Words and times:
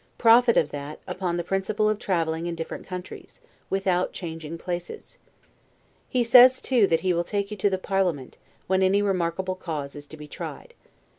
Profit 0.17 0.57
of 0.57 0.71
that, 0.71 0.99
upon 1.05 1.37
the 1.37 1.43
principle 1.43 1.87
of 1.87 1.99
traveling 1.99 2.47
in 2.47 2.55
different 2.55 2.87
countries, 2.87 3.39
without 3.69 4.13
changing 4.13 4.57
places. 4.57 5.19
He 6.09 6.23
says, 6.23 6.59
too, 6.59 6.87
that 6.87 7.01
he 7.01 7.13
will 7.13 7.23
take 7.23 7.51
you 7.51 7.57
to 7.57 7.69
the 7.69 7.77
parliament, 7.77 8.39
when 8.65 8.81
any 8.81 9.03
remarkable 9.03 9.53
cause 9.53 9.95
is 9.95 10.07
to 10.07 10.17
be 10.17 10.27
tried. 10.27 10.73